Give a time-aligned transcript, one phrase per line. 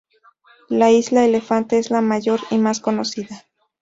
[0.69, 3.45] La isla Elefante es la mayor y más conocida.